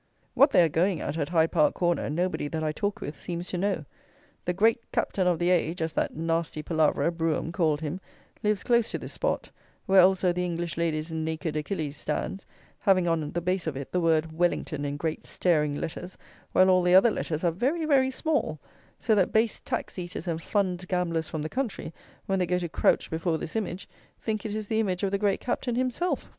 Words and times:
What 0.33 0.49
they 0.49 0.63
are 0.63 0.67
going 0.67 0.99
at 0.99 1.15
at 1.15 1.29
Hyde 1.29 1.51
Park 1.51 1.75
Corner 1.75 2.09
nobody 2.09 2.47
that 2.47 2.63
I 2.63 2.71
talk 2.71 3.01
with 3.01 3.15
seems 3.15 3.49
to 3.49 3.57
know. 3.59 3.85
The 4.45 4.51
"great 4.53 4.79
Captain 4.91 5.27
of 5.27 5.37
the 5.37 5.51
age," 5.51 5.79
as 5.79 5.93
that 5.93 6.15
nasty 6.15 6.63
palaverer, 6.63 7.11
Brougham, 7.11 7.51
called 7.51 7.81
him, 7.81 7.99
lives 8.41 8.63
close 8.63 8.89
to 8.89 8.97
this 8.97 9.13
spot, 9.13 9.51
where 9.85 10.01
also 10.01 10.33
the 10.33 10.43
"English 10.43 10.75
ladies'" 10.75 11.11
naked 11.11 11.55
Achilles 11.55 11.97
stands, 11.97 12.47
having 12.79 13.07
on 13.07 13.31
the 13.33 13.41
base 13.41 13.67
of 13.67 13.77
it 13.77 13.91
the 13.91 14.01
word 14.01 14.31
WELLINGTON 14.35 14.83
in 14.85 14.97
great 14.97 15.23
staring 15.23 15.75
letters, 15.75 16.17
while 16.51 16.71
all 16.71 16.81
the 16.81 16.95
other 16.95 17.11
letters 17.11 17.43
are 17.43 17.51
very, 17.51 17.85
very 17.85 18.09
small; 18.09 18.57
so 18.97 19.13
that 19.13 19.31
base 19.31 19.59
tax 19.59 19.99
eaters 19.99 20.27
and 20.27 20.41
fund 20.41 20.87
gamblers 20.87 21.29
from 21.29 21.43
the 21.43 21.47
country, 21.47 21.93
when 22.25 22.39
they 22.39 22.47
go 22.47 22.57
to 22.57 22.67
crouch 22.67 23.11
before 23.11 23.37
this 23.37 23.55
image, 23.55 23.87
think 24.19 24.47
it 24.47 24.55
is 24.55 24.67
the 24.67 24.79
image 24.79 25.03
of 25.03 25.11
the 25.11 25.19
Great 25.19 25.39
Captain 25.41 25.75
himself! 25.75 26.27